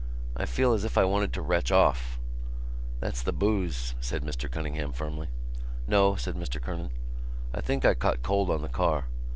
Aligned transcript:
I 0.35 0.47
feel 0.47 0.73
as 0.73 0.83
if 0.83 0.97
I 0.97 1.03
wanted 1.05 1.31
to 1.33 1.43
retch 1.43 1.71
off." 1.71 2.19
"That's 3.01 3.21
the 3.21 3.31
boose," 3.31 3.93
said 4.01 4.23
Mr 4.23 4.49
Cunningham 4.49 4.93
firmly. 4.93 5.27
"No," 5.87 6.15
said 6.15 6.33
Mr 6.33 6.59
Kernan. 6.59 6.89
"I 7.53 7.61
think 7.61 7.85
I 7.85 7.93
caught 7.93 8.15
a 8.15 8.17
cold 8.17 8.49
on 8.49 8.63
the 8.63 8.67
car. 8.67 9.05